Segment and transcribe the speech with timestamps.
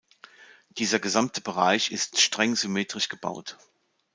[0.69, 3.59] Dieser gesamte Bereich ist streng symmetrisch gebaut.